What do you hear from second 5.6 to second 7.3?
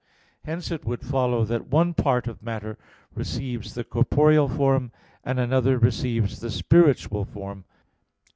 receives the spiritual